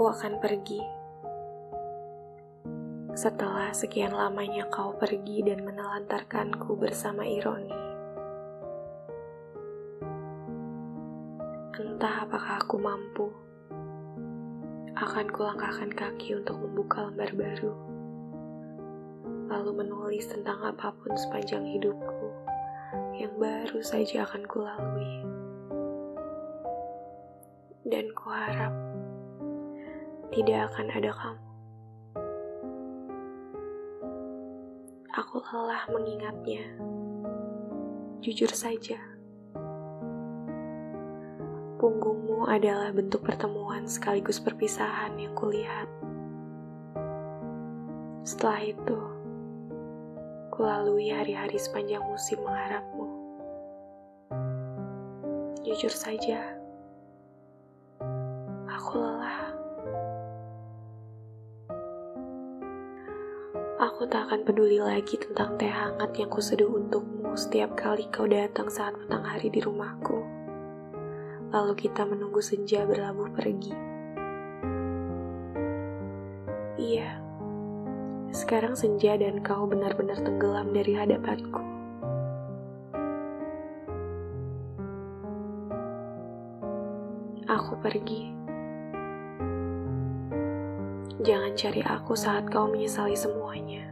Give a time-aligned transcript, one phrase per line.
[0.00, 0.80] Aku akan pergi.
[3.12, 7.76] Setelah sekian lamanya kau pergi dan menelantarkanku bersama ironi.
[11.76, 13.28] Entah apakah aku mampu.
[14.96, 17.76] Akan kulangkahkan kaki untuk membuka lembar baru.
[19.52, 22.32] Lalu menulis tentang apa pun sepanjang hidupku
[23.20, 25.12] yang baru saja akan kulalui.
[27.84, 28.89] Dan kuharap
[30.30, 31.42] tidak akan ada kamu.
[35.10, 36.62] Aku lelah mengingatnya.
[38.22, 39.00] Jujur saja,
[41.82, 45.90] punggungmu adalah bentuk pertemuan sekaligus perpisahan yang kulihat.
[48.22, 49.00] Setelah itu,
[50.54, 53.08] kulalui hari-hari sepanjang musim mengharapmu.
[55.66, 56.54] Jujur saja,
[58.70, 59.49] aku lelah.
[63.80, 68.68] Aku tak akan peduli lagi tentang teh hangat yang kuseduh untukmu setiap kali kau datang
[68.68, 70.20] saat petang hari di rumahku.
[71.48, 73.72] Lalu kita menunggu senja berlabuh pergi.
[76.76, 77.24] Iya,
[78.36, 81.64] sekarang senja dan kau benar-benar tenggelam dari hadapanku.
[87.48, 88.39] Aku pergi.
[91.20, 93.84] Jangan cari aku saat kau menyesali semuanya.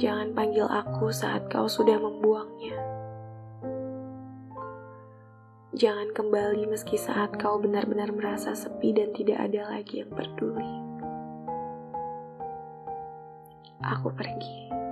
[0.00, 2.72] Jangan panggil aku saat kau sudah membuangnya.
[5.76, 10.72] Jangan kembali meski saat kau benar-benar merasa sepi dan tidak ada lagi yang peduli.
[13.84, 14.87] Aku pergi.